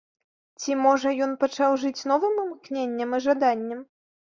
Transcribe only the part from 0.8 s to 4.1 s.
можа, ён пачаў жыць новым імкненнем і жаданнем?